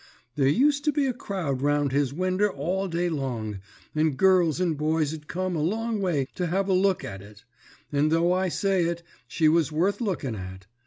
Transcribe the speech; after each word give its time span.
There 0.35 0.47
used 0.47 0.83
to 0.85 0.91
be 0.91 1.05
a 1.05 1.13
crowd 1.13 1.61
round 1.61 1.91
his 1.91 2.11
winder 2.11 2.51
all 2.51 2.87
day 2.87 3.07
long, 3.07 3.59
and 3.93 4.17
girls 4.17 4.59
and 4.59 4.75
boys 4.75 5.11
'd 5.15 5.27
come 5.27 5.55
a 5.55 5.61
long 5.61 6.01
way 6.01 6.27
to 6.33 6.47
have 6.47 6.71
a 6.71 6.73
good 6.73 6.79
look 6.81 7.03
at 7.03 7.21
it; 7.21 7.43
and 7.91 8.11
though 8.11 8.33
I 8.33 8.49
say 8.49 8.85
it, 8.85 9.03
she 9.27 9.47
was 9.47 9.71
worth 9.71 10.01
looking 10.01 10.35
at. 10.35 10.65